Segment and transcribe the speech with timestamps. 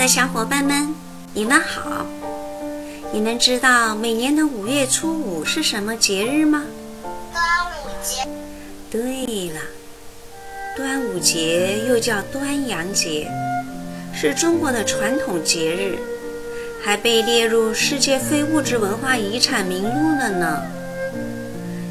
[0.00, 0.94] 的小伙伴们，
[1.34, 2.06] 你们好！
[3.12, 6.64] 你们知道每年的五月初五是什么节日吗？
[7.02, 8.26] 端午节。
[8.90, 9.60] 对了，
[10.74, 13.30] 端午节又叫端阳节，
[14.14, 15.98] 是中国的传统节日，
[16.82, 20.62] 还被列入世界非物质文化遗产名录了呢。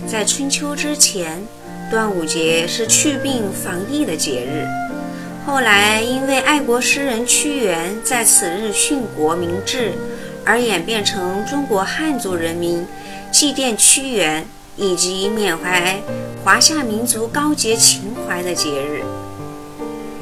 [0.07, 1.39] 在春秋之前，
[1.91, 4.88] 端午节是祛病防疫的节日。
[5.49, 9.93] 后来，因为爱国诗人屈原在此日殉国明志，
[10.45, 12.85] 而演变成中国汉族人民
[13.31, 14.45] 祭奠屈原
[14.77, 15.99] 以及缅怀
[16.43, 19.03] 华夏民族高洁情怀的节日。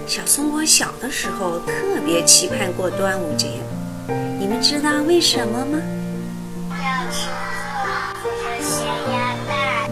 [0.08, 1.74] 小松果小的时候特
[2.06, 3.48] 别期盼过端午节，
[4.40, 5.78] 你们知道为什么吗？
[6.72, 7.28] 要吃
[7.84, 7.84] 粽
[8.16, 9.92] 子和咸鸭蛋。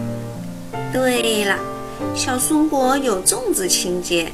[0.92, 1.58] 对了，
[2.14, 4.32] 小松果有粽子情节。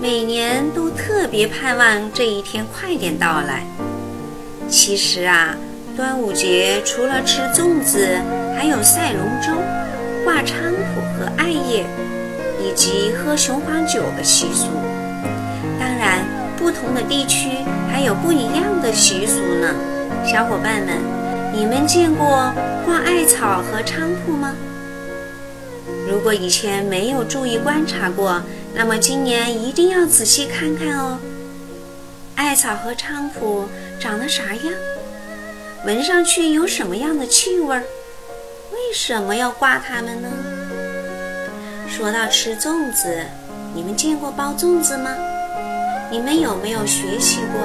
[0.00, 3.66] 每年都特别盼望这一天快点到来。
[4.68, 5.56] 其实啊，
[5.96, 8.06] 端午节除了吃粽子，
[8.56, 9.60] 还有赛龙舟、
[10.24, 11.84] 挂菖蒲和艾叶，
[12.62, 14.66] 以及喝雄黄酒的习俗。
[15.80, 16.24] 当然，
[16.56, 17.48] 不同的地区
[17.90, 19.74] 还有不一样的习俗呢。
[20.24, 20.96] 小伙伴们，
[21.52, 22.52] 你们见过
[22.86, 24.54] 挂艾草和菖蒲吗？
[26.08, 28.40] 如果以前没有注意观察过，
[28.78, 31.18] 那么今年一定要仔细看看哦。
[32.36, 33.64] 艾草和菖蒲
[33.98, 34.72] 长得啥样？
[35.84, 37.76] 闻上去有什么样的气味？
[37.76, 40.28] 为什么要挂它们呢？
[41.88, 43.26] 说到吃粽子，
[43.74, 45.10] 你们见过包粽子吗？
[46.08, 47.60] 你们有没有学习过？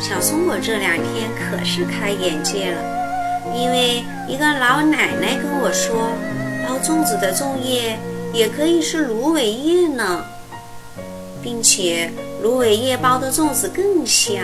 [0.00, 2.82] 小松果这两天可是开眼界了，
[3.54, 6.10] 因为一个老奶奶跟我说。
[6.66, 7.98] 包粽子的粽叶
[8.32, 10.24] 也可以是芦苇叶呢，
[11.42, 12.10] 并且
[12.42, 14.36] 芦苇叶包的粽子更香。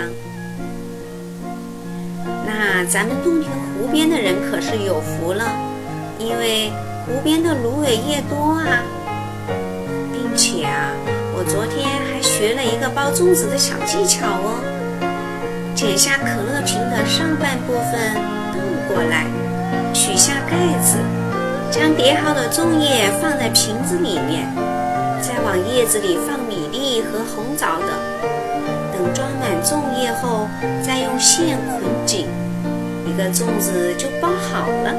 [2.44, 5.44] 那咱们洞庭湖边的人可是有福了，
[6.19, 6.70] 因为
[7.04, 8.82] 湖边的芦苇叶多啊，
[10.12, 10.91] 并且啊，
[11.36, 14.60] 我昨天还学了一个包粽子的小技巧哦。
[15.74, 18.14] 剪下可乐瓶的上半部分
[18.53, 18.58] 倒
[18.88, 19.26] 过来，
[21.76, 24.50] 将叠好的粽叶放在瓶子里面，
[25.20, 27.91] 再往叶子里放米粒和红枣等。
[28.94, 30.48] 等装满粽叶后，
[30.82, 32.28] 再用线捆紧，
[33.04, 34.94] 一个粽子就包好了。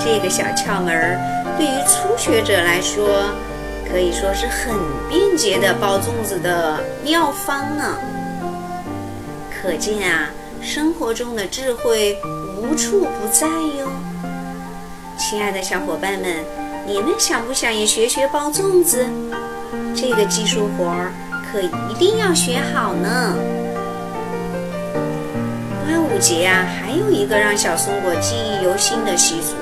[0.00, 1.20] 这个小窍门
[1.58, 3.06] 对于初学者来说，
[3.92, 4.74] 可以说是很
[5.10, 7.94] 便捷的包粽子的妙方呢。
[9.60, 10.30] 可见啊，
[10.62, 12.16] 生活中的智慧
[12.56, 13.46] 无处不在
[13.78, 13.86] 哟。
[15.30, 16.42] 亲爱的小伙伴们，
[16.86, 19.06] 你们想不想也学学包粽子？
[19.94, 21.12] 这个技术活儿
[21.52, 23.36] 可一定要学好呢。
[25.84, 29.54] 端午节啊，还有一个让小松果记忆犹新的习俗，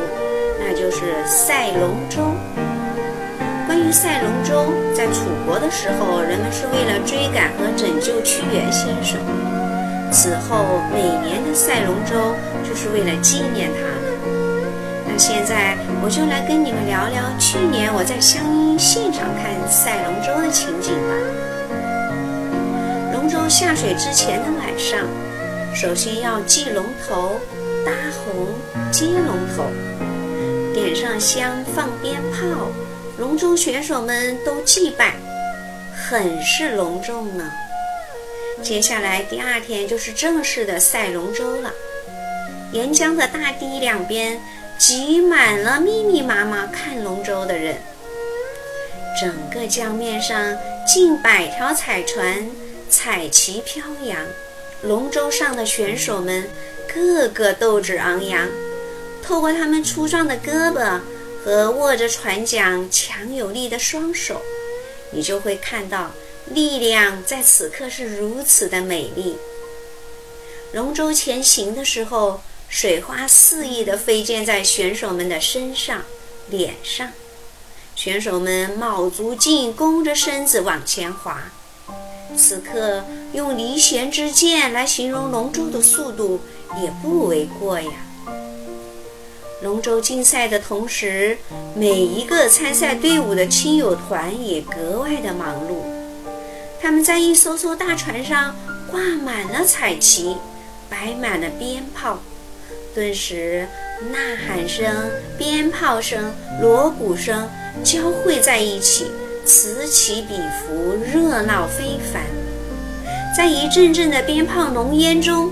[0.60, 2.22] 那就是赛龙舟。
[3.66, 9.18] 关于赛龙舟，在楚国的时候，人们是为了追赶和拯救屈原先生；
[10.12, 13.95] 此后，每年的赛龙舟就是为了纪念他。
[15.18, 21.16] 现在我就来跟你们聊聊去年我在湘阴现场看赛龙舟的情景吧。
[23.14, 25.00] 龙舟下水之前的晚上，
[25.74, 27.40] 首先要祭龙头、
[27.84, 28.46] 搭红、
[28.92, 29.64] 接龙头，
[30.74, 32.68] 点上香、放鞭炮，
[33.18, 35.14] 龙舟选手们都祭拜，
[35.94, 37.50] 很是隆重呢。
[38.62, 41.72] 接下来第二天就是正式的赛龙舟了，
[42.72, 44.38] 沿江的大堤两边。
[44.78, 47.78] 挤满了密密麻麻看龙舟的人，
[49.18, 50.54] 整个江面上
[50.86, 52.46] 近百条彩船，
[52.90, 54.26] 彩旗飘扬。
[54.82, 56.50] 龙舟上的选手们
[56.86, 58.46] 个个斗志昂扬，
[59.22, 61.00] 透过他们粗壮的胳膊
[61.42, 64.42] 和握着船桨强有力的双手，
[65.10, 66.10] 你就会看到
[66.50, 69.38] 力量在此刻是如此的美丽。
[70.72, 72.42] 龙舟前行的时候。
[72.68, 76.02] 水花肆意地飞溅在选手们的身上、
[76.50, 77.08] 脸上，
[77.94, 81.44] 选手们卯足劲，弓着身子往前滑。
[82.36, 86.40] 此刻用离弦之箭来形容龙舟的速度
[86.82, 87.90] 也不为过呀。
[89.62, 91.38] 龙舟竞赛的同时，
[91.74, 95.82] 每一个参赛队伍的亲友团也格外的忙碌。
[96.82, 98.54] 他们在一艘艘大船上
[98.90, 100.36] 挂满了彩旗，
[100.90, 102.18] 摆满了鞭炮。
[102.96, 103.66] 顿时，
[104.10, 104.16] 呐
[104.48, 106.32] 喊声、鞭炮声、
[106.62, 107.46] 锣鼓声
[107.84, 109.10] 交汇在一起，
[109.44, 112.22] 此起彼伏，热闹非凡。
[113.36, 115.50] 在一阵阵的鞭炮浓烟中，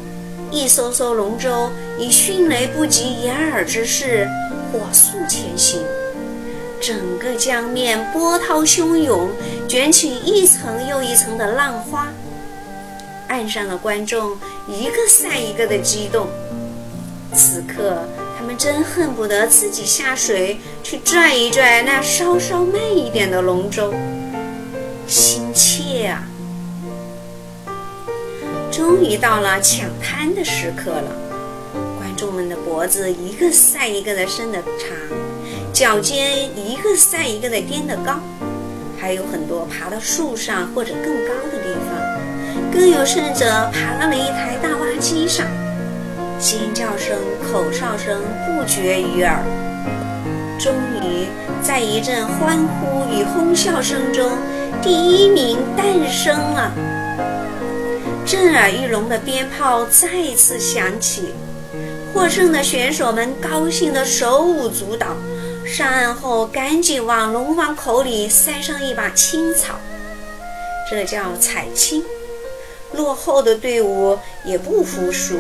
[0.51, 1.69] 一艘艘龙舟
[1.99, 4.27] 以迅雷不及掩耳之势
[4.73, 5.83] 火速前行。
[6.81, 9.29] 整个江面波涛汹涌，
[9.69, 12.09] 卷起一层又一层的浪花。
[13.29, 14.33] 岸上的观众
[14.67, 16.27] 一个赛一个的激动。
[17.35, 17.99] 此刻，
[18.39, 23.93] 他们真恨不得自己下水去拽一拽那稍稍慢一点的龙舟，
[25.07, 26.23] 心切啊！
[28.71, 31.11] 终于到了抢滩的时刻了，
[31.99, 34.97] 观众们的脖子一个赛一个的伸得长。
[35.73, 38.21] 脚尖一个赛一个的颠得高，
[38.97, 45.45] 还有很多爬到树上或者更高的地方，更有甚者爬到了一台大挖机上，
[46.39, 49.43] 尖叫声、口哨声不绝于耳。
[50.59, 51.27] 终于，
[51.63, 54.31] 在一阵欢呼与哄笑声中，
[54.83, 56.73] 第一名诞生了。
[58.27, 61.35] 震耳欲聋的鞭炮再次响起，
[62.13, 65.09] 获胜的选手们高兴得手舞足蹈。
[65.67, 69.75] 上岸后，赶紧往龙王口里塞上一把青草，
[70.91, 72.03] 这叫采青。
[72.93, 75.37] 落后的队伍也不服输，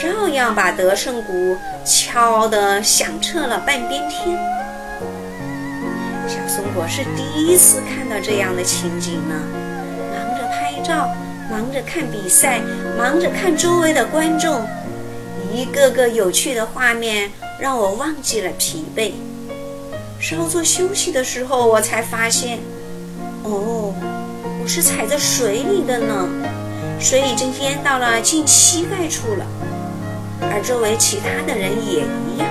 [0.00, 4.38] 照样把得胜鼓敲得响彻了半边天。
[6.28, 9.34] 小松果是第一次看到这样的情景呢，
[10.12, 11.08] 忙着拍照，
[11.50, 12.60] 忙着看比赛，
[12.98, 14.66] 忙着看周围的观众，
[15.52, 19.12] 一个个有趣的画面让我忘记了疲惫。
[20.18, 22.58] 稍作休息的时候，我才发现，
[23.44, 23.94] 哦，
[24.62, 26.28] 我是踩在水里的呢，
[26.98, 29.46] 水已经淹到了近膝盖处了，
[30.40, 32.48] 而周围其他的人也一样，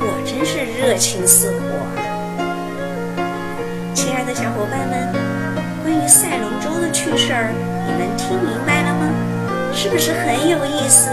[0.00, 1.76] 果真是热情似火！
[3.94, 5.12] 亲爱的小伙伴们，
[5.82, 7.52] 关于赛龙舟的趣事儿，
[7.86, 9.08] 你们听明白了吗？
[9.72, 11.10] 是不是很有意思？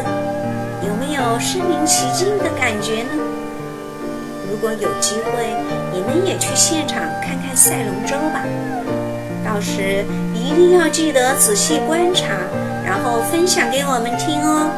[0.87, 3.11] 有没有身临其境的感觉呢？
[4.49, 5.47] 如果有机会，
[5.91, 8.43] 你们也去现场看看赛龙舟吧。
[9.43, 12.35] 到时一定要记得仔细观察，
[12.85, 14.69] 然后分享给我们听哦。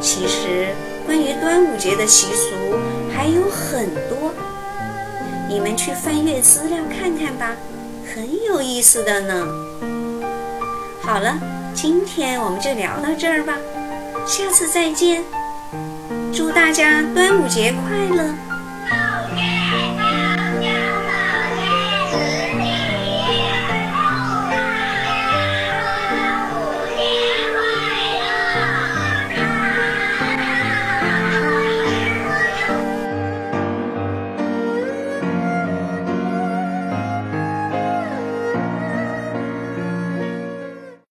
[0.00, 0.68] 其实
[1.04, 2.54] 关于端午节的习俗
[3.14, 4.32] 还有很多，
[5.48, 7.54] 你们去翻阅资料看看吧，
[8.14, 9.46] 很有意思的呢。
[11.02, 11.38] 好了，
[11.74, 13.56] 今天我们就聊到这儿吧，
[14.26, 15.22] 下次再见。
[16.32, 18.49] 祝大家端午节快乐！